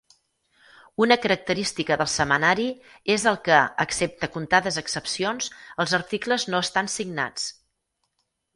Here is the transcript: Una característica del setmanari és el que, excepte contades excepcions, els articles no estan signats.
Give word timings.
Una 1.05 1.17
característica 1.25 1.97
del 2.01 2.09
setmanari 2.13 2.65
és 3.17 3.27
el 3.33 3.37
que, 3.49 3.59
excepte 3.87 4.31
contades 4.39 4.81
excepcions, 4.85 5.53
els 5.85 5.97
articles 6.01 6.49
no 6.55 6.65
estan 6.69 6.93
signats. 6.99 7.49